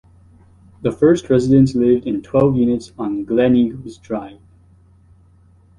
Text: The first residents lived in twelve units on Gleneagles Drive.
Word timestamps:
The 0.81 0.91
first 0.91 1.29
residents 1.29 1.75
lived 1.75 2.07
in 2.07 2.23
twelve 2.23 2.55
units 2.55 2.91
on 2.97 3.23
Gleneagles 3.23 4.01
Drive. 4.01 4.41